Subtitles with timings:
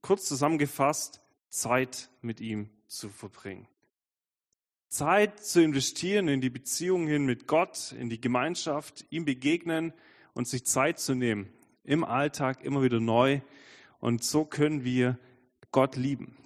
[0.01, 3.67] Kurz zusammengefasst, Zeit mit ihm zu verbringen.
[4.89, 9.93] Zeit zu investieren in die Beziehung hin mit Gott, in die Gemeinschaft, ihm begegnen
[10.37, 11.49] und sich Zeit zu nehmen,
[11.83, 13.41] im Alltag immer wieder neu.
[13.99, 15.17] Und so können wir
[15.71, 16.37] Gott lieben.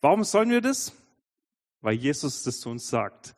[0.00, 0.92] Warum sollen wir das?
[1.80, 3.34] Weil Jesus das zu uns sagt.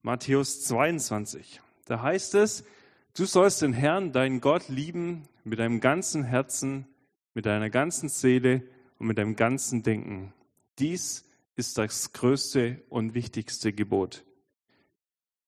[0.00, 1.60] Matthäus 22.
[1.84, 2.64] Da heißt es,
[3.12, 6.86] du sollst den Herrn, deinen Gott, lieben mit deinem ganzen Herzen,
[7.34, 8.62] mit deiner ganzen Seele
[8.98, 10.32] und mit deinem ganzen Denken.
[10.78, 14.24] Dies ist das größte und wichtigste Gebot.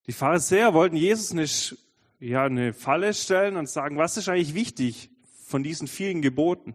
[0.06, 1.78] Die Pharisäer wollten Jesus nicht
[2.24, 5.10] ja, eine Falle stellen und sagen, was ist eigentlich wichtig
[5.44, 6.74] von diesen vielen Geboten?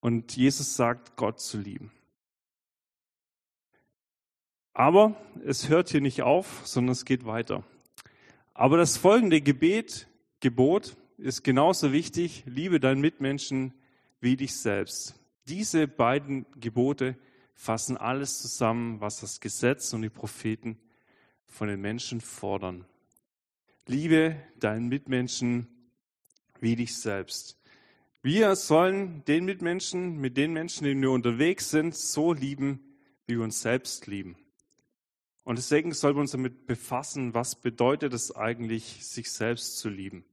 [0.00, 1.92] Und Jesus sagt, Gott zu lieben.
[4.72, 5.14] Aber
[5.44, 7.64] es hört hier nicht auf, sondern es geht weiter.
[8.54, 10.08] Aber das folgende Gebet,
[10.40, 13.74] Gebot ist genauso wichtig, liebe deinen Mitmenschen
[14.20, 15.14] wie dich selbst.
[15.48, 17.16] Diese beiden Gebote
[17.54, 20.78] fassen alles zusammen, was das Gesetz und die Propheten
[21.46, 22.86] von den Menschen fordern.
[23.86, 25.66] Liebe deinen Mitmenschen
[26.60, 27.58] wie dich selbst.
[28.22, 33.42] Wir sollen den Mitmenschen, mit den Menschen, denen wir unterwegs sind, so lieben, wie wir
[33.42, 34.36] uns selbst lieben.
[35.42, 40.24] Und deswegen sollen wir uns damit befassen, was bedeutet es eigentlich, sich selbst zu lieben,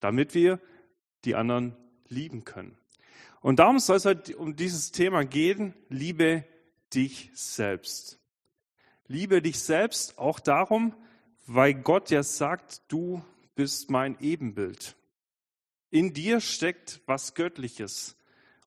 [0.00, 0.60] damit wir
[1.24, 1.74] die anderen
[2.08, 2.76] lieben können.
[3.40, 6.44] Und darum soll es halt um dieses Thema gehen, liebe
[6.92, 8.20] dich selbst.
[9.06, 10.94] Liebe dich selbst auch darum,
[11.48, 13.22] weil Gott ja sagt, du
[13.54, 14.96] bist mein Ebenbild.
[15.90, 18.16] In dir steckt was Göttliches.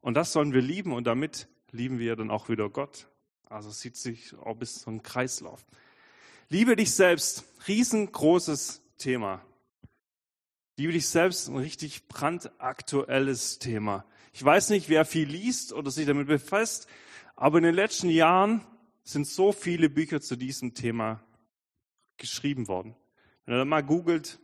[0.01, 3.07] Und das sollen wir lieben und damit lieben wir dann auch wieder Gott.
[3.45, 5.63] Also es sieht sich auch bis zum Kreislauf.
[6.49, 9.45] Liebe dich selbst, riesengroßes Thema.
[10.75, 14.05] Liebe dich selbst, ein richtig brandaktuelles Thema.
[14.33, 16.87] Ich weiß nicht, wer viel liest oder sich damit befasst,
[17.35, 18.61] aber in den letzten Jahren
[19.03, 21.23] sind so viele Bücher zu diesem Thema
[22.21, 22.95] geschrieben worden.
[23.45, 24.39] Wenn ihr da mal googelt,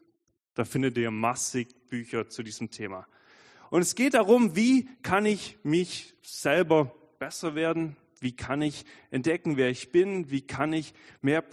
[0.56, 3.08] da findet ihr massig Bücher zu diesem Thema.
[3.70, 7.96] Und es geht darum, wie kann ich mich selber besser werden?
[8.20, 10.32] Wie kann ich entdecken, wer ich bin?
[10.32, 11.44] Wie kann ich mehr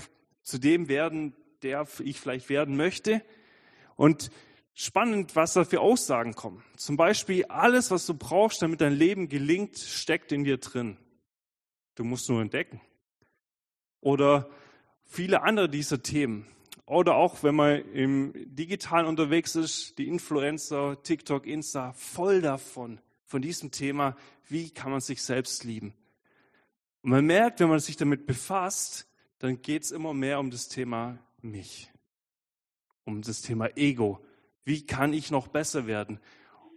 [0.42, 3.22] zu dem werden, der ich vielleicht werden möchte?
[3.96, 4.30] Und
[4.72, 6.64] spannend, was da für Aussagen kommen.
[6.76, 10.96] Zum Beispiel, alles, was du brauchst, damit dein Leben gelingt, steckt in dir drin.
[11.94, 12.81] Du musst nur entdecken.
[14.00, 14.49] Oder
[15.04, 16.46] viele andere dieser Themen.
[16.86, 23.40] Oder auch, wenn man im Digitalen unterwegs ist, die Influencer, TikTok, Insta, voll davon, von
[23.40, 24.16] diesem Thema,
[24.48, 25.94] wie kann man sich selbst lieben.
[27.02, 29.06] Und man merkt, wenn man sich damit befasst,
[29.38, 31.90] dann geht es immer mehr um das Thema mich,
[33.04, 34.24] um das Thema Ego.
[34.64, 36.20] Wie kann ich noch besser werden?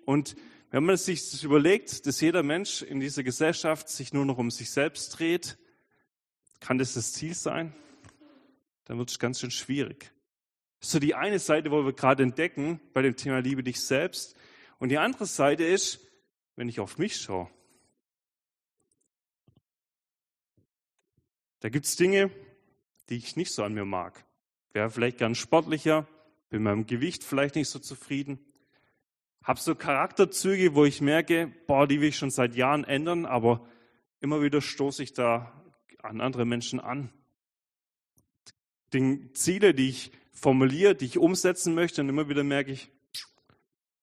[0.05, 0.35] Und
[0.69, 4.69] wenn man sich überlegt, dass jeder Mensch in dieser Gesellschaft sich nur noch um sich
[4.69, 5.57] selbst dreht,
[6.59, 7.73] kann das das Ziel sein?
[8.87, 10.13] Dann wird es ganz schön schwierig.
[10.79, 13.81] Das ist so die eine Seite, wo wir gerade entdecken bei dem Thema Liebe dich
[13.81, 14.37] selbst.
[14.79, 15.99] Und die andere Seite ist,
[16.55, 17.49] wenn ich auf mich schaue.
[21.59, 22.31] Da gibt es Dinge,
[23.09, 24.23] die ich nicht so an mir mag.
[24.71, 26.07] Wäre vielleicht gern sportlicher,
[26.49, 28.39] bin meinem Gewicht vielleicht nicht so zufrieden.
[29.43, 33.67] Hab so Charakterzüge, wo ich merke, boah, die will ich schon seit Jahren ändern, aber
[34.21, 35.61] immer wieder stoße ich da
[36.01, 37.11] an andere Menschen an.
[38.93, 42.89] Die Ziele, die ich formuliere, die ich umsetzen möchte, und immer wieder merke ich,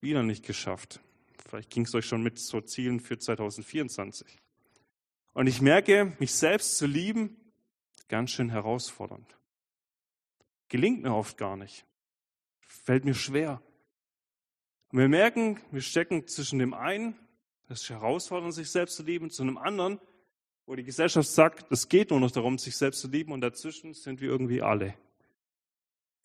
[0.01, 1.01] wieder nicht geschafft.
[1.49, 4.41] Vielleicht ging es euch schon mit so Zielen für 2024.
[5.33, 7.37] Und ich merke, mich selbst zu lieben,
[8.09, 9.37] ganz schön herausfordernd.
[10.69, 11.87] Gelingt mir oft gar nicht.
[12.61, 13.63] Fällt mir schwer.
[14.91, 17.17] Und wir merken, wir stecken zwischen dem einen,
[17.69, 20.01] das ist herausfordernd, sich selbst zu lieben, zu einem anderen,
[20.67, 23.95] wo die Gesellschaft sagt, es geht nur noch darum, sich selbst zu lieben und dazwischen
[23.95, 24.95] sind wir irgendwie alle.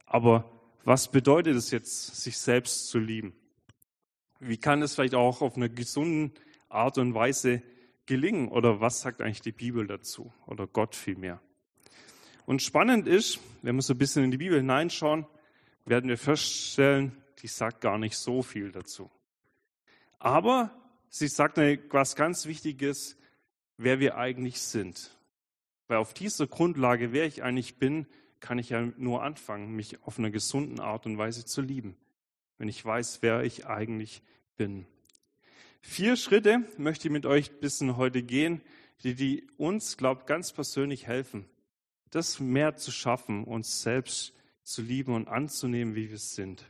[0.05, 0.49] Aber
[0.83, 3.33] was bedeutet es jetzt, sich selbst zu lieben?
[4.39, 6.33] Wie kann es vielleicht auch auf eine gesunde
[6.69, 7.61] Art und Weise
[8.05, 8.47] gelingen?
[8.47, 10.31] Oder was sagt eigentlich die Bibel dazu?
[10.47, 11.41] Oder Gott vielmehr?
[12.45, 15.27] Und spannend ist, wenn wir so ein bisschen in die Bibel hineinschauen,
[15.85, 19.11] werden wir feststellen, die sagt gar nicht so viel dazu.
[20.17, 20.71] Aber
[21.09, 23.18] sie sagt etwas ganz Wichtiges,
[23.79, 25.17] wer wir eigentlich sind.
[25.87, 28.05] Weil auf dieser Grundlage, wer ich eigentlich bin,
[28.39, 31.97] kann ich ja nur anfangen, mich auf einer gesunden Art und Weise zu lieben
[32.59, 34.21] wenn ich weiß, wer ich eigentlich
[34.55, 34.85] bin.
[35.81, 38.61] Vier Schritte möchte ich mit euch ein bisschen heute gehen,
[39.01, 41.45] die, die uns, glaubt, ganz persönlich helfen,
[42.11, 44.33] das mehr zu schaffen, uns selbst
[44.63, 46.63] zu lieben und anzunehmen, wie wir sind.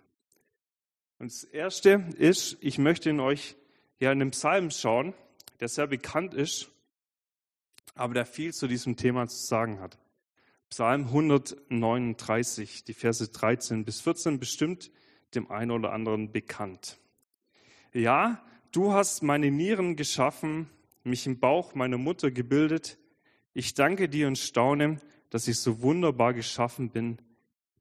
[1.18, 3.56] Und das erste ist, ich möchte in euch
[4.00, 5.16] ja in einem Psalm schauen,
[5.60, 6.70] der sehr bekannt ist,
[7.96, 9.98] aber der viel zu diesem Thema zu sagen hat.
[10.70, 14.92] Psalm 139, die Verse 13 bis 14 bestimmt
[15.34, 17.00] dem einen oder anderen bekannt.
[17.92, 20.70] Ja, du hast meine Nieren geschaffen,
[21.04, 23.00] mich im Bauch meiner Mutter gebildet.
[23.54, 27.18] Ich danke dir und staune, dass ich so wunderbar geschaffen bin.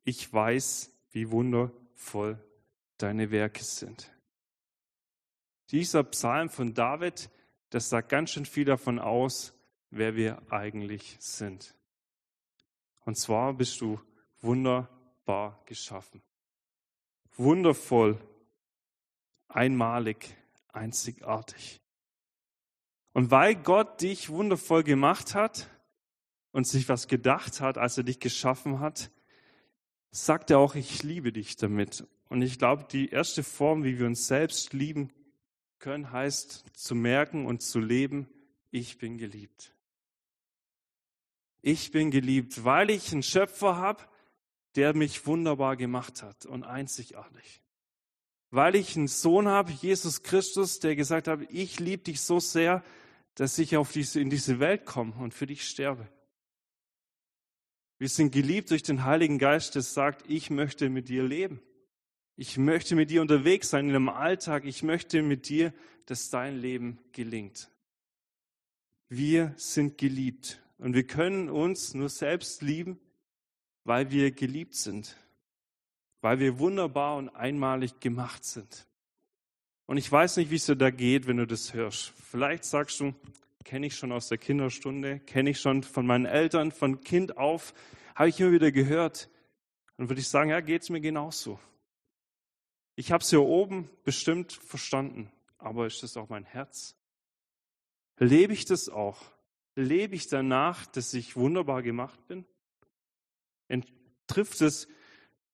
[0.04, 2.42] Ich weiß, wie wundervoll
[2.96, 4.10] deine Werke sind.
[5.70, 7.28] Dieser Psalm von David,
[7.70, 9.52] das sagt ganz schön viel davon aus,
[9.90, 11.74] wer wir eigentlich sind.
[13.04, 14.00] Und zwar bist du
[14.40, 16.22] wunderbar geschaffen
[17.38, 18.18] wundervoll,
[19.48, 20.36] einmalig,
[20.72, 21.80] einzigartig.
[23.12, 25.70] Und weil Gott dich wundervoll gemacht hat
[26.52, 29.10] und sich was gedacht hat, als er dich geschaffen hat,
[30.10, 32.06] sagt er auch, ich liebe dich damit.
[32.28, 35.12] Und ich glaube, die erste Form, wie wir uns selbst lieben
[35.78, 38.28] können, heißt zu merken und zu leben,
[38.70, 39.74] ich bin geliebt.
[41.70, 44.02] Ich bin geliebt, weil ich einen Schöpfer habe,
[44.74, 47.60] der mich wunderbar gemacht hat und einzigartig.
[48.48, 52.82] Weil ich einen Sohn habe, Jesus Christus, der gesagt hat, ich liebe dich so sehr,
[53.34, 56.08] dass ich auf diese, in diese Welt komme und für dich sterbe.
[57.98, 61.60] Wir sind geliebt durch den Heiligen Geist, der sagt, ich möchte mit dir leben.
[62.34, 64.64] Ich möchte mit dir unterwegs sein in dem Alltag.
[64.64, 65.74] Ich möchte mit dir,
[66.06, 67.68] dass dein Leben gelingt.
[69.10, 72.98] Wir sind geliebt und wir können uns nur selbst lieben,
[73.84, 75.16] weil wir geliebt sind,
[76.20, 78.86] weil wir wunderbar und einmalig gemacht sind.
[79.86, 82.12] Und ich weiß nicht, wie es dir da geht, wenn du das hörst.
[82.30, 83.14] Vielleicht sagst du,
[83.64, 87.74] kenne ich schon aus der Kinderstunde, kenne ich schon von meinen Eltern, von Kind auf,
[88.14, 89.28] habe ich immer wieder gehört.
[89.96, 91.58] Dann würde ich sagen, ja, geht es mir genauso.
[92.96, 96.96] Ich habe es hier oben bestimmt verstanden, aber ist das auch mein Herz?
[98.18, 99.22] Lebe ich das auch?
[99.78, 102.44] Lebe ich danach, dass ich wunderbar gemacht bin?
[104.28, 104.86] trifft es,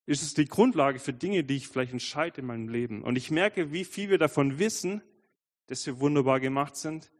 [0.04, 3.02] ist es die Grundlage für Dinge, die ich vielleicht entscheide in meinem Leben.
[3.02, 5.00] Und ich merke, wie viel wir davon wissen,
[5.66, 7.10] dass wir wunderbar gemacht sind,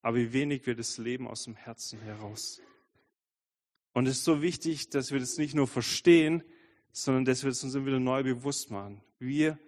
[0.00, 2.62] aber wie wenig wir das Leben aus dem Herzen heraus.
[3.92, 6.42] Und es ist so wichtig, dass wir das nicht nur verstehen,
[6.92, 9.02] sondern dass wir es uns wieder neu bewusst machen.
[9.18, 9.58] Wir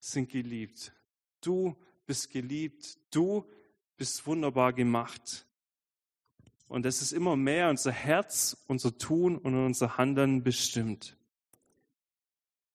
[0.00, 0.92] sind geliebt.
[1.40, 2.98] Du bist geliebt.
[3.10, 3.46] Du
[3.96, 5.47] bist wunderbar gemacht.
[6.68, 11.16] Und das ist immer mehr unser Herz, unser Tun und unser Handeln bestimmt.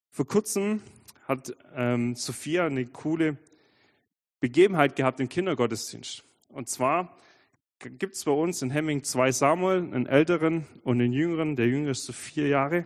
[0.09, 0.81] Vor kurzem
[1.27, 3.37] hat ähm, Sophia eine coole
[4.39, 6.23] Begebenheit gehabt im Kindergottesdienst.
[6.49, 7.15] Und zwar
[7.79, 11.55] gibt es bei uns in Hemming zwei Samuel, einen älteren und einen jüngeren.
[11.55, 12.85] Der jüngere ist so vier Jahre.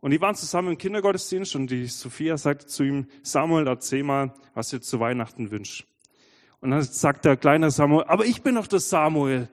[0.00, 4.32] Und die waren zusammen im Kindergottesdienst und die Sophia sagte zu ihm, Samuel, erzähl mal,
[4.54, 5.84] was du zu Weihnachten wünschst.
[6.60, 9.48] Und dann sagt der kleine Samuel, aber ich bin doch der Samuel.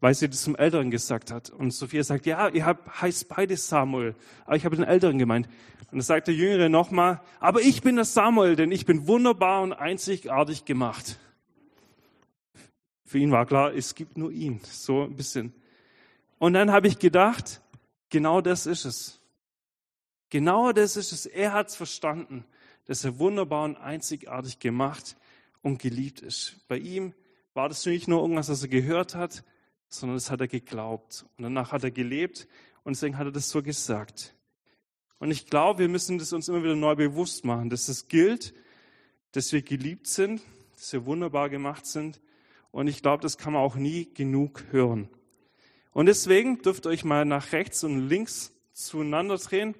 [0.00, 1.50] Weil sie das zum Älteren gesagt hat.
[1.50, 4.14] Und Sophia sagt, ja, ihr habt, heißt beide Samuel,
[4.44, 5.46] aber ich habe den Älteren gemeint.
[5.90, 9.62] Und dann sagt der Jüngere nochmal, aber ich bin das Samuel, denn ich bin wunderbar
[9.62, 11.18] und einzigartig gemacht.
[13.04, 15.54] Für ihn war klar, es gibt nur ihn, so ein bisschen.
[16.38, 17.62] Und dann habe ich gedacht,
[18.10, 19.20] genau das ist es.
[20.30, 21.26] Genau das ist es.
[21.26, 22.44] Er hat es verstanden,
[22.84, 25.16] dass er wunderbar und einzigartig gemacht
[25.62, 26.56] und geliebt ist.
[26.68, 27.14] Bei ihm
[27.54, 29.42] war das nicht nur irgendwas, was er gehört hat,
[29.88, 31.26] sondern das hat er geglaubt.
[31.36, 32.48] Und danach hat er gelebt
[32.84, 34.34] und deswegen hat er das so gesagt.
[35.18, 38.54] Und ich glaube, wir müssen das uns immer wieder neu bewusst machen, dass es gilt,
[39.32, 40.42] dass wir geliebt sind,
[40.76, 42.20] dass wir wunderbar gemacht sind.
[42.70, 45.08] Und ich glaube, das kann man auch nie genug hören.
[45.92, 49.74] Und deswegen dürft ihr euch mal nach rechts und links zueinander drehen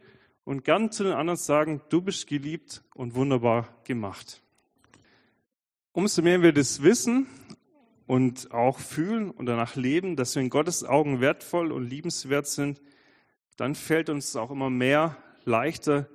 [0.44, 4.42] und gern zu den anderen sagen, du bist geliebt und wunderbar gemacht.
[5.92, 7.26] Umso mehr wir das wissen
[8.08, 12.80] und auch fühlen und danach leben, dass wir in Gottes Augen wertvoll und liebenswert sind,
[13.58, 16.08] dann fällt uns auch immer mehr leichter,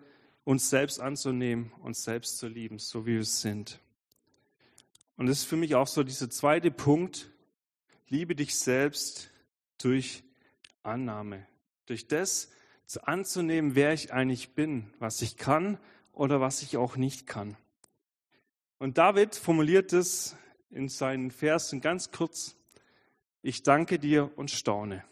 [0.44, 3.80] uns selbst anzunehmen, uns selbst zu lieben, so wie wir sind.
[5.18, 7.30] Und das ist für mich auch so dieser zweite Punkt,
[8.10, 9.30] liebe dich selbst
[9.78, 10.24] durch
[10.82, 11.46] Annahme,
[11.86, 12.50] durch das
[13.04, 15.78] anzunehmen, wer ich eigentlich bin, was ich kann
[16.12, 17.56] oder was ich auch nicht kann.
[18.80, 20.36] Und David formuliert es
[20.74, 22.56] in seinen Versen ganz kurz,
[23.42, 25.04] ich danke dir und staune.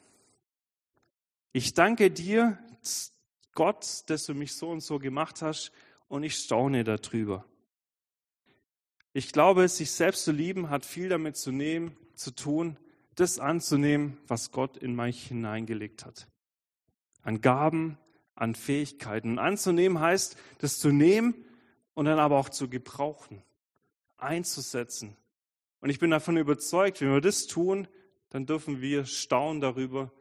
[1.53, 2.57] Ich danke dir,
[3.53, 5.71] Gott, dass du mich so und so gemacht hast
[6.07, 7.45] und ich staune darüber.
[9.13, 12.77] Ich glaube, sich selbst zu lieben hat viel damit zu nehmen, zu tun,
[13.15, 16.27] das anzunehmen, was Gott in mich hineingelegt hat.
[17.21, 17.97] An Gaben,
[18.35, 19.31] an Fähigkeiten.
[19.31, 21.35] Und anzunehmen heißt, das zu nehmen
[21.93, 23.43] und dann aber auch zu gebrauchen,
[24.17, 25.17] einzusetzen,
[25.81, 27.87] und ich bin davon überzeugt, wenn wir das tun,
[28.29, 30.11] dann dürfen wir staunen darüber,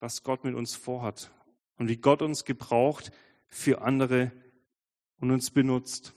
[0.00, 1.30] was Gott mit uns vorhat
[1.78, 3.12] und wie Gott uns gebraucht
[3.46, 4.32] für andere
[5.20, 6.14] und uns benutzt.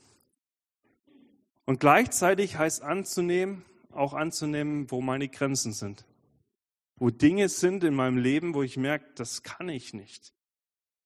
[1.66, 6.06] Und gleichzeitig heißt anzunehmen, auch anzunehmen, wo meine Grenzen sind.
[6.96, 10.34] Wo Dinge sind in meinem Leben, wo ich merke, das kann ich nicht.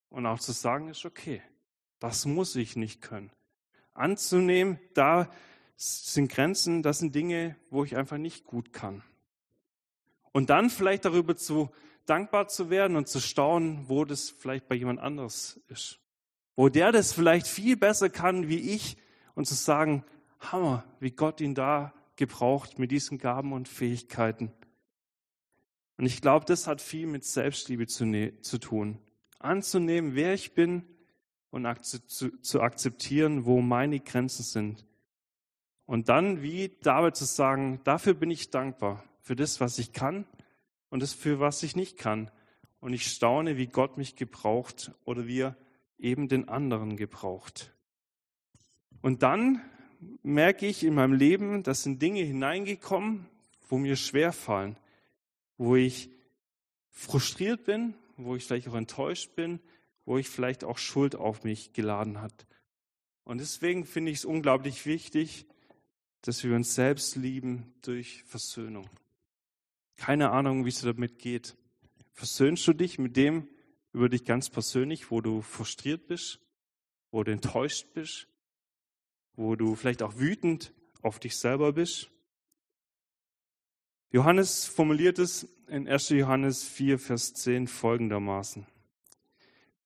[0.09, 1.41] Und auch zu sagen, ist okay.
[1.99, 3.31] Das muss ich nicht können.
[3.93, 5.29] Anzunehmen, da
[5.77, 9.03] sind Grenzen, das sind Dinge, wo ich einfach nicht gut kann.
[10.31, 11.69] Und dann vielleicht darüber zu
[12.07, 16.00] dankbar zu werden und zu staunen, wo das vielleicht bei jemand anderes ist.
[16.55, 18.98] Wo der das vielleicht viel besser kann wie ich
[19.36, 20.03] und zu sagen,
[20.39, 24.51] Hammer, wie Gott ihn da gebraucht mit diesen Gaben und Fähigkeiten.
[25.98, 29.00] Und ich glaube, das hat viel mit Selbstliebe zu, ne zu tun.
[29.39, 30.84] Anzunehmen, wer ich bin
[31.51, 34.87] und zu, zu akzeptieren, wo meine Grenzen sind.
[35.88, 40.25] Und dann wie David zu sagen, dafür bin ich dankbar, für das, was ich kann
[40.89, 42.29] und das, für was ich nicht kann.
[42.82, 45.56] Und ich staune, wie Gott mich gebraucht oder wie er
[45.98, 47.74] eben den anderen gebraucht.
[49.01, 49.62] Und dann
[50.24, 53.25] merke ich in meinem Leben, dass sind Dinge hineingekommen,
[53.70, 54.77] wo mir schwer fallen,
[55.58, 56.10] wo ich
[56.91, 59.62] frustriert bin, wo ich vielleicht auch enttäuscht bin,
[60.03, 62.46] wo ich vielleicht auch Schuld auf mich geladen hat.
[63.24, 65.46] Und deswegen finde ich es unglaublich wichtig,
[66.21, 68.89] dass wir uns selbst lieben durch Versöhnung.
[69.95, 71.55] Keine Ahnung, wie es damit geht.
[72.13, 73.47] Versöhnst du dich mit dem
[73.93, 76.39] über dich ganz persönlich, wo du frustriert bist,
[77.12, 78.27] wo du enttäuscht bist,
[79.36, 82.09] wo du vielleicht auch wütend auf dich selber bist?
[84.12, 86.09] Johannes formuliert es in 1.
[86.09, 88.65] Johannes 4, Vers 10 folgendermaßen.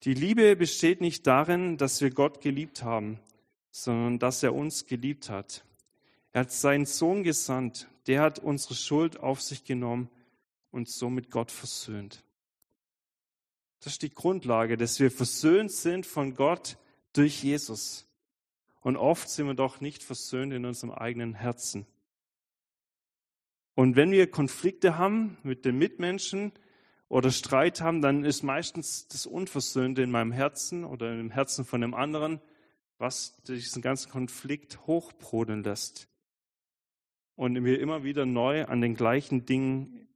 [0.04, 3.20] Die Liebe besteht nicht darin, dass wir Gott geliebt haben,
[3.72, 5.64] sondern dass er uns geliebt hat
[6.34, 10.10] er hat seinen Sohn gesandt, der hat unsere Schuld auf sich genommen
[10.72, 12.24] und somit Gott versöhnt.
[13.82, 16.78] Das ist die Grundlage, dass wir versöhnt sind von Gott
[17.14, 18.08] durch Jesus.
[18.82, 21.86] Und oft sind wir doch nicht versöhnt in unserem eigenen Herzen.
[23.76, 26.52] Und wenn wir Konflikte haben mit den Mitmenschen
[27.10, 31.82] oder Streit haben, dann ist meistens das Unversöhnte in meinem Herzen oder im Herzen von
[31.82, 32.40] dem anderen,
[32.98, 36.11] was diesen ganzen Konflikt hochbrodeln lässt
[37.42, 40.08] und wir immer wieder neu an den gleichen Dingen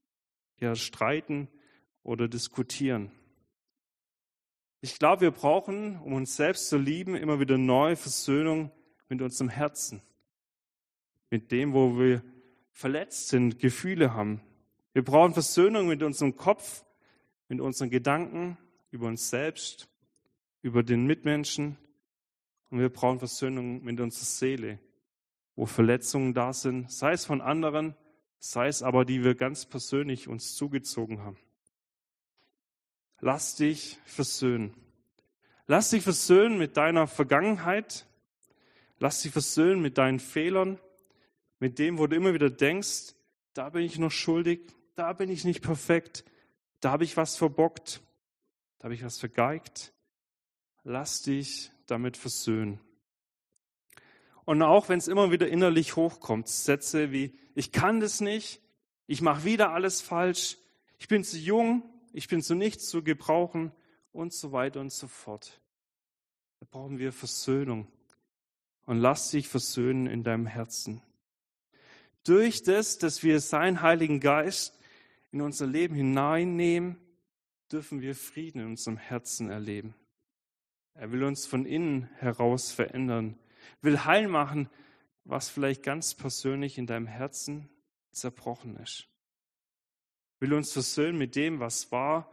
[0.60, 1.48] ja, streiten
[2.04, 3.10] oder diskutieren.
[4.82, 8.70] Ich glaube, wir brauchen, um uns selbst zu lieben, immer wieder neue Versöhnung
[9.10, 10.04] mit unserem Herzen,
[11.32, 12.22] mit dem, wo wir
[12.70, 14.42] verletzt sind, Gefühle haben.
[14.94, 16.86] Wir brauchen Versöhnung mit unserem Kopf,
[17.50, 18.56] mit unseren Gedanken
[18.92, 19.90] über uns selbst,
[20.62, 21.80] über den Mitmenschen.
[22.70, 24.78] Und wir brauchen Versöhnung mit unserer Seele,
[25.56, 27.96] wo Verletzungen da sind, sei es von anderen,
[28.40, 31.38] sei es aber, die wir ganz persönlich uns zugezogen haben.
[33.20, 34.74] Lass dich versöhnen.
[35.68, 38.06] Lass dich versöhnen mit deiner Vergangenheit.
[39.00, 40.80] Lass dich versöhnen mit deinen Fehlern,
[41.60, 43.16] mit dem, wo du immer wieder denkst,
[43.54, 46.24] da bin ich noch schuldig, da bin ich nicht perfekt,
[46.82, 48.02] da habe ich was verbockt,
[48.80, 49.94] da habe ich was vergeigt.
[50.84, 52.80] Lass dich damit versöhnen.
[54.46, 58.62] Und auch wenn es immer wieder innerlich hochkommt, Sätze wie, ich kann das nicht,
[59.08, 60.58] ich mache wieder alles falsch,
[61.00, 61.84] ich bin zu jung,
[62.14, 63.72] ich bin zu nichts zu gebrauchen
[64.12, 65.60] und so weiter und so fort.
[66.60, 67.88] Da brauchen wir Versöhnung.
[68.86, 71.02] Und lass dich versöhnen in deinem Herzen.
[72.24, 74.80] Durch das, dass wir seinen Heiligen Geist
[75.32, 76.98] in unser Leben hineinnehmen,
[77.72, 79.96] dürfen wir Frieden in unserem Herzen erleben.
[80.94, 83.38] Er will uns von innen heraus verändern,
[83.82, 84.70] will heil machen,
[85.24, 87.70] was vielleicht ganz persönlich in deinem Herzen
[88.12, 89.08] zerbrochen ist.
[90.40, 92.32] Will uns versöhnen mit dem, was war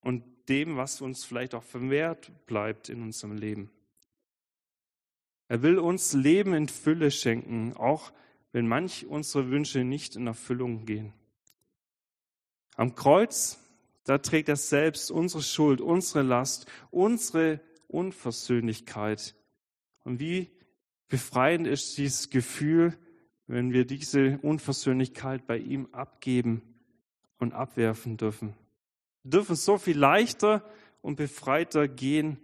[0.00, 3.70] und dem, was uns vielleicht auch vermehrt bleibt in unserem Leben.
[5.48, 8.12] Er will uns Leben in Fülle schenken, auch
[8.52, 11.12] wenn manch unsere Wünsche nicht in Erfüllung gehen.
[12.76, 13.58] Am Kreuz,
[14.04, 19.34] da trägt er selbst unsere Schuld, unsere Last, unsere Unversöhnlichkeit.
[20.04, 20.50] Und wie
[21.12, 22.96] befreiend ist dieses Gefühl,
[23.46, 26.62] wenn wir diese Unversöhnlichkeit bei ihm abgeben
[27.36, 28.54] und abwerfen dürfen.
[29.22, 30.64] Wir dürfen so viel leichter
[31.02, 32.38] und befreiter gehen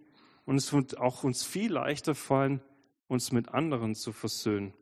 [0.45, 2.61] und es wird auch uns viel leichter fallen,
[3.07, 4.75] uns mit anderen zu versöhnen,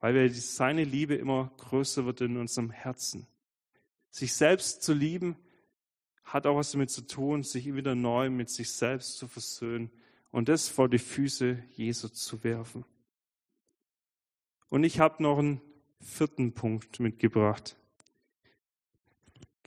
[0.00, 3.28] weil wir seine Liebe immer größer wird in unserem Herzen.
[4.10, 5.36] Sich selbst zu lieben
[6.24, 9.92] hat auch was damit zu tun, sich wieder neu mit sich selbst zu versöhnen
[10.34, 12.84] und das vor die Füße Jesu zu werfen.
[14.68, 15.60] Und ich habe noch einen
[16.00, 17.76] vierten Punkt mitgebracht.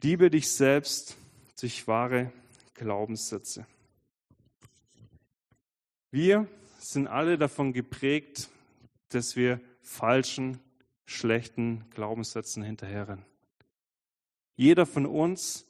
[0.02, 1.16] Liebe dich selbst
[1.62, 2.34] durch wahre
[2.74, 3.66] Glaubenssätze.
[6.12, 8.50] Wir sind alle davon geprägt,
[9.08, 10.60] dass wir falschen,
[11.06, 13.26] schlechten Glaubenssätzen hinterherrennen.
[14.58, 15.66] Jeder von uns,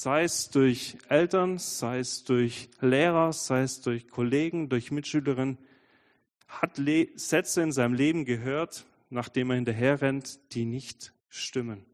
[0.00, 5.56] sei es durch Eltern, sei es durch Lehrer, sei es durch Kollegen, durch Mitschülerinnen,
[6.48, 11.86] hat Le Sätze in seinem Leben gehört, nachdem er hinterherrennt, die nicht stimmen,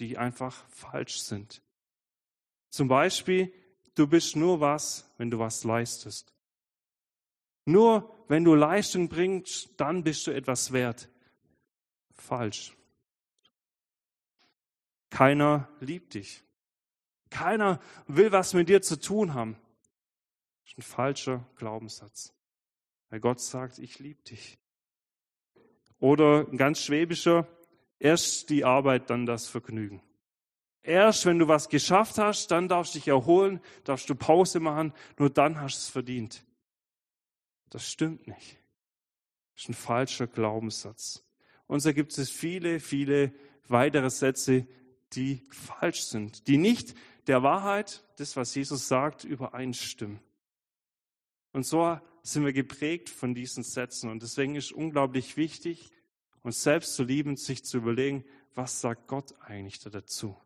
[0.00, 1.62] die einfach falsch sind.
[2.68, 3.50] Zum Beispiel,
[3.94, 6.34] du bist nur was, wenn du was leistest.
[7.64, 11.08] Nur wenn du Leistung bringst, dann bist du etwas wert.
[12.12, 12.76] Falsch.
[15.08, 16.44] Keiner liebt dich.
[17.34, 19.56] Keiner will was mit dir zu tun haben.
[20.62, 22.32] Das ist ein falscher Glaubenssatz.
[23.10, 24.56] Weil Gott sagt, ich liebe dich.
[25.98, 27.48] Oder ein ganz schwäbischer,
[27.98, 30.00] erst die Arbeit, dann das Vergnügen.
[30.82, 34.92] Erst wenn du was geschafft hast, dann darfst du dich erholen, darfst du Pause machen,
[35.18, 36.44] nur dann hast du es verdient.
[37.70, 38.58] Das stimmt nicht.
[39.54, 41.24] Das ist ein falscher Glaubenssatz.
[41.66, 43.32] Und so gibt es viele, viele
[43.66, 44.68] weitere Sätze,
[45.14, 46.94] die falsch sind, die nicht
[47.26, 50.20] der Wahrheit, das, was Jesus sagt, übereinstimmen.
[51.52, 54.10] Und so sind wir geprägt von diesen Sätzen.
[54.10, 55.90] Und deswegen ist unglaublich wichtig,
[56.42, 60.36] uns selbst zu lieben, sich zu überlegen, was sagt Gott eigentlich dazu?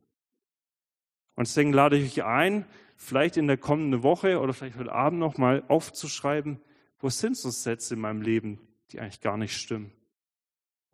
[1.35, 5.21] Und deswegen lade ich euch ein, vielleicht in der kommenden Woche oder vielleicht heute Abend
[5.21, 6.61] nochmal aufzuschreiben,
[6.99, 8.61] wo sind so Sätze in meinem Leben,
[8.91, 9.93] die eigentlich gar nicht stimmen?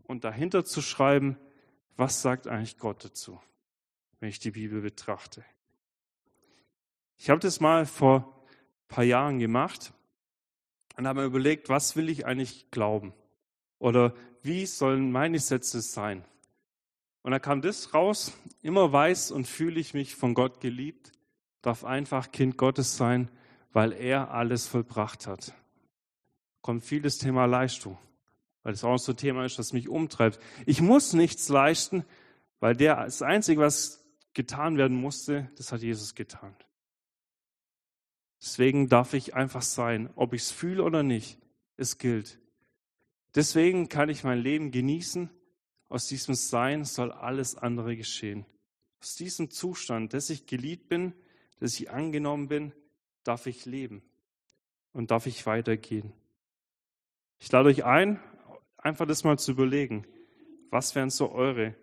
[0.03, 1.39] Und dahinter zu schreiben,
[1.97, 3.41] was sagt eigentlich Gott dazu,
[4.21, 5.45] wenn ich die Bibel betrachte?
[7.17, 9.93] Ich habe das mal vor ein paar Jahren gemacht
[10.97, 13.13] und habe mir überlegt, was will ich eigentlich glauben?
[13.79, 16.25] Oder wie sollen meine Sätze sein?
[17.23, 21.13] Und da kam das raus, immer weiß und fühle ich mich von Gott geliebt,
[21.63, 23.31] darf einfach Kind Gottes sein,
[23.73, 25.55] weil er alles vollbracht hat
[26.65, 27.99] kommt viel das Thema Leistung,
[28.63, 30.41] weil das auch so ein Thema ist, das mich umtreibt.
[30.65, 32.07] Ich muss nichts leisten,
[32.59, 36.57] weil der, das Einzige, was getan werden musste, das hat Jesus getan.
[38.45, 41.39] Deswegen darf ich einfach sein, ob ich es fühle oder nicht.
[41.79, 42.39] Es gilt.
[43.35, 45.31] Deswegen kann ich mein Leben genießen.
[45.89, 48.45] Aus diesem Sein soll alles andere geschehen.
[49.01, 51.15] Aus diesem Zustand, dass ich geliebt bin,
[51.59, 52.73] dass ich angenommen bin,
[53.23, 54.03] darf ich leben
[54.93, 56.13] und darf ich weitergehen.
[57.39, 58.21] Ich lade euch ein,
[58.77, 60.07] einfach das mal zu überlegen.
[60.69, 61.75] Was wären so eure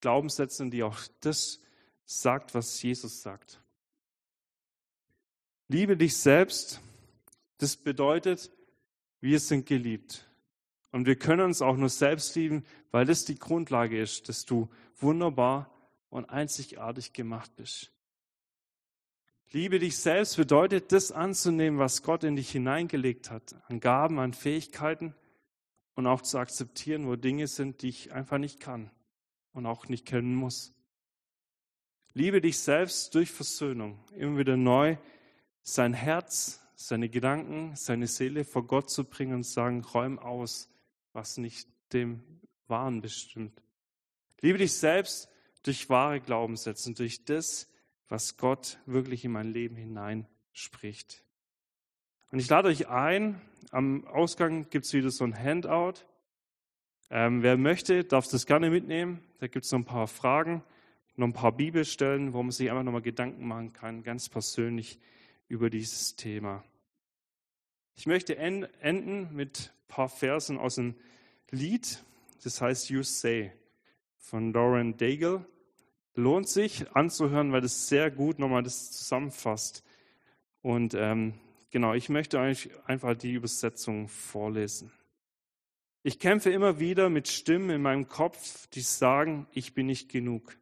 [0.00, 1.60] Glaubenssätze, die auch das
[2.04, 3.62] sagt, was Jesus sagt?
[5.72, 6.82] Liebe dich selbst,
[7.56, 8.52] das bedeutet,
[9.22, 10.28] wir sind geliebt.
[10.90, 14.68] Und wir können uns auch nur selbst lieben, weil das die Grundlage ist, dass du
[14.98, 15.74] wunderbar
[16.10, 17.90] und einzigartig gemacht bist.
[19.50, 24.34] Liebe dich selbst bedeutet, das anzunehmen, was Gott in dich hineingelegt hat, an Gaben, an
[24.34, 25.14] Fähigkeiten
[25.94, 28.90] und auch zu akzeptieren, wo Dinge sind, die ich einfach nicht kann
[29.54, 30.74] und auch nicht kennen muss.
[32.12, 34.98] Liebe dich selbst durch Versöhnung, immer wieder neu
[35.62, 40.68] sein Herz, seine Gedanken, seine Seele vor Gott zu bringen und sagen, räum aus,
[41.12, 42.22] was nicht dem
[42.66, 43.62] Wahren bestimmt.
[44.40, 45.28] Liebe dich selbst
[45.62, 47.68] durch wahre Glaubenssätze und durch das,
[48.08, 51.24] was Gott wirklich in mein Leben hineinspricht.
[52.30, 56.04] Und ich lade euch ein, am Ausgang gibt es wieder so ein Handout.
[57.10, 59.22] Ähm, wer möchte, darf das gerne mitnehmen.
[59.38, 60.64] Da gibt es noch ein paar Fragen,
[61.14, 64.98] noch ein paar Bibelstellen, wo man sich einfach nochmal Gedanken machen kann, ganz persönlich
[65.48, 66.64] über dieses Thema.
[67.94, 70.94] Ich möchte enden mit ein paar Versen aus dem
[71.50, 72.02] Lied,
[72.42, 73.52] das heißt You Say
[74.16, 75.44] von Lauren Daigle.
[76.14, 79.84] Lohnt sich anzuhören, weil das sehr gut nochmal das zusammenfasst.
[80.60, 81.34] Und ähm,
[81.70, 84.92] genau, ich möchte euch einfach die Übersetzung vorlesen.
[86.02, 90.56] Ich kämpfe immer wieder mit Stimmen in meinem Kopf, die sagen, ich bin nicht genug.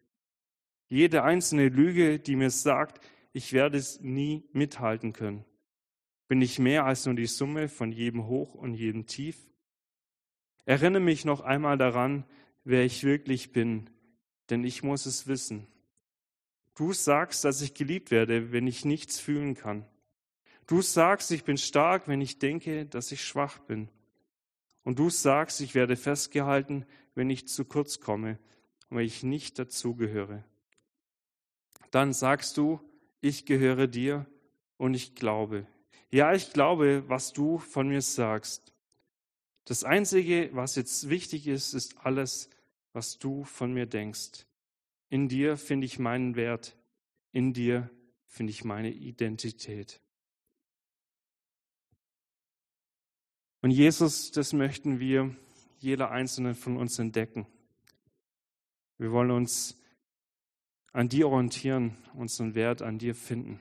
[0.88, 3.00] Jede einzelne Lüge, die mir sagt,
[3.32, 5.44] ich werde es nie mithalten können.
[6.28, 9.36] Bin ich mehr als nur die Summe von jedem Hoch und jedem Tief?
[10.64, 12.24] Erinnere mich noch einmal daran,
[12.64, 13.90] wer ich wirklich bin,
[14.48, 15.66] denn ich muss es wissen.
[16.76, 19.84] Du sagst, dass ich geliebt werde, wenn ich nichts fühlen kann.
[20.66, 23.88] Du sagst, ich bin stark, wenn ich denke, dass ich schwach bin.
[24.84, 28.38] Und du sagst, ich werde festgehalten, wenn ich zu kurz komme
[28.88, 30.44] und ich nicht dazugehöre.
[31.90, 32.80] Dann sagst du,
[33.20, 34.26] ich gehöre dir
[34.76, 35.66] und ich glaube.
[36.10, 38.72] Ja, ich glaube, was du von mir sagst.
[39.64, 42.50] Das Einzige, was jetzt wichtig ist, ist alles,
[42.92, 44.46] was du von mir denkst.
[45.08, 46.76] In dir finde ich meinen Wert.
[47.32, 47.90] In dir
[48.26, 50.00] finde ich meine Identität.
[53.62, 55.36] Und Jesus, das möchten wir,
[55.78, 57.46] jeder einzelne von uns entdecken.
[58.98, 59.79] Wir wollen uns
[60.92, 63.60] an dir orientieren, unseren Wert an dir finden.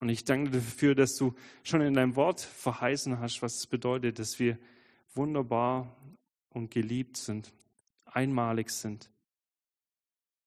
[0.00, 4.18] Und ich danke dafür, dass du schon in deinem Wort verheißen hast, was es bedeutet,
[4.18, 4.58] dass wir
[5.14, 5.96] wunderbar
[6.50, 7.54] und geliebt sind,
[8.04, 9.10] einmalig sind.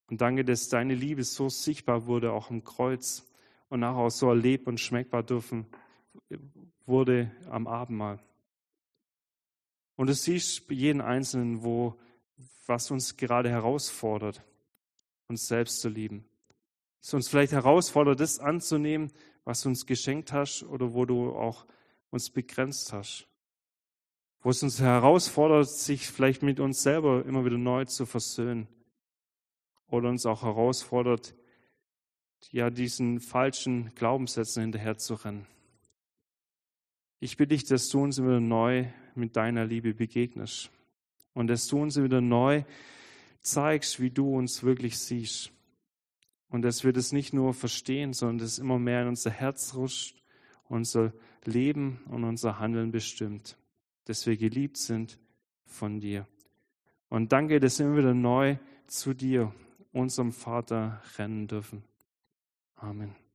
[0.10, 3.26] Und danke, dass deine Liebe so sichtbar wurde, auch im Kreuz
[3.70, 5.66] und nachher auch so erlebt und schmeckbar dürfen,
[6.86, 8.20] wurde am Abendmahl.
[9.96, 12.00] Und du siehst jeden Einzelnen, wo,
[12.68, 14.44] was uns gerade herausfordert
[15.28, 16.26] uns selbst zu lieben.
[17.02, 19.12] Es uns vielleicht herausfordert, das anzunehmen,
[19.44, 21.66] was du uns geschenkt hast oder wo du auch
[22.10, 23.28] uns begrenzt hast.
[24.42, 28.68] Wo es uns herausfordert, sich vielleicht mit uns selber immer wieder neu zu versöhnen.
[29.88, 31.34] Oder uns auch herausfordert,
[32.52, 35.48] ja, diesen falschen Glaubenssätzen hinterher zu rennen.
[37.20, 38.86] Ich bitte dich, dass du uns wieder neu
[39.16, 40.72] mit deiner Liebe begegnest.
[41.34, 42.64] Und dass du uns wieder neu
[43.48, 45.52] zeigst, wie du uns wirklich siehst.
[46.50, 50.22] Und dass wir das nicht nur verstehen, sondern dass immer mehr in unser Herz rutscht,
[50.70, 53.58] unser Leben und unser Handeln bestimmt.
[54.06, 55.20] Dass wir geliebt sind
[55.66, 56.28] von dir.
[57.10, 58.58] Und danke, dass wir wieder neu
[58.88, 59.54] zu dir,
[59.92, 61.84] unserem Vater, rennen dürfen.
[62.76, 63.27] Amen.